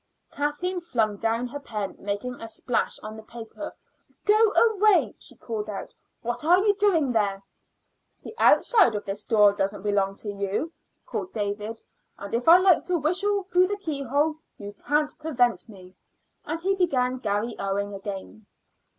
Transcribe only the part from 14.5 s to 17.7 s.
you can't prevent me;" and he began "Garry